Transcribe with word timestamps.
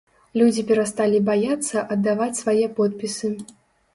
Людзі 0.41 0.61
перасталі 0.69 1.19
баяцца 1.27 1.83
аддаваць 1.95 2.39
свае 2.41 2.65
подпісы. 2.79 3.31